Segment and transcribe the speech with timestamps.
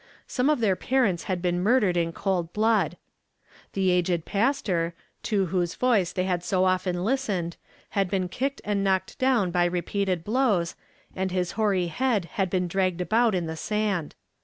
[0.25, 2.97] Some of their parents had been murdered in cold blood.
[3.73, 7.55] The aged pastor, to whose voice they had so often listened,
[7.89, 10.73] had been kicked and knocked down by repeated blows,
[11.15, 14.15] and his hoary head had been dragged about in the sand.